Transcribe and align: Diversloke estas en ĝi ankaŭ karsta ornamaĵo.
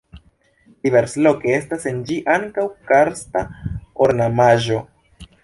Diversloke 0.87 1.51
estas 1.57 1.85
en 1.91 1.99
ĝi 2.07 2.17
ankaŭ 2.37 2.65
karsta 2.93 3.45
ornamaĵo. 4.09 4.83